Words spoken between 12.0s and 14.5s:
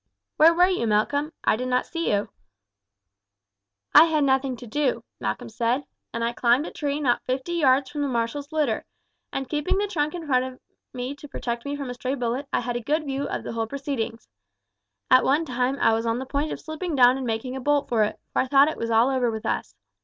bullet I had a good view of the whole proceedings.